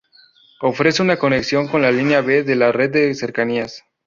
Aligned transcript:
Ofrece 0.61 1.03
una 1.03 1.17
conexión 1.19 1.67
con 1.67 1.83
la 1.83 1.91
línea 1.91 2.21
B 2.21 2.41
de 2.41 2.55
la 2.55 2.71
red 2.71 2.89
de 2.91 3.13
cercanías. 3.13 3.83